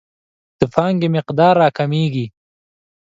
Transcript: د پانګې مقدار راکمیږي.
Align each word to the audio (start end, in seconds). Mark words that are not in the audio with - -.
د 0.59 0.61
پانګې 0.73 1.07
مقدار 1.15 1.53
راکمیږي. 1.63 2.25